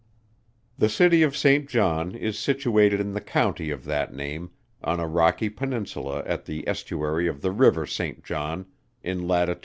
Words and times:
The 0.79 0.89
City 0.89 1.21
of 1.21 1.37
St. 1.37 1.69
John 1.69 2.15
is 2.15 2.39
situated 2.39 2.99
in 2.99 3.13
the 3.13 3.21
county 3.21 3.69
of 3.69 3.83
that 3.85 4.11
name, 4.11 4.49
on 4.83 4.99
a 4.99 5.05
rocky 5.05 5.47
peninsula 5.47 6.23
at 6.25 6.45
the 6.45 6.67
estuary 6.67 7.27
of 7.27 7.41
the 7.43 7.51
river 7.51 7.85
St. 7.85 8.23
John, 8.23 8.65
in 9.03 9.27
lat. 9.27 9.59